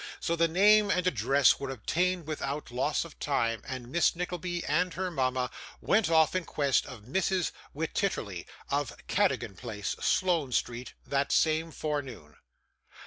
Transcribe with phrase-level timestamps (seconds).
[0.19, 4.91] So, the name and address were obtained without loss of time, and Miss Nickleby and
[4.95, 7.51] her mama went off in quest of Mrs.
[7.75, 12.37] Wititterly, of Cadogan Place, Sloane Street, that same forenoon.